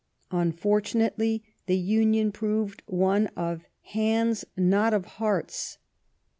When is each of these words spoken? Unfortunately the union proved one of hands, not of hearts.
Unfortunately 0.31 1.43
the 1.67 1.77
union 1.77 2.31
proved 2.31 2.81
one 2.87 3.27
of 3.37 3.65
hands, 3.83 4.43
not 4.57 4.95
of 4.95 5.05
hearts. 5.05 5.77